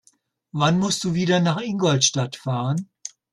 [0.51, 2.89] Wann musst du wieder nach Ingolstadt fahren?